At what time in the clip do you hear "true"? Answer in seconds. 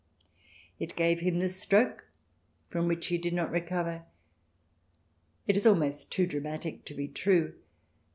7.07-7.53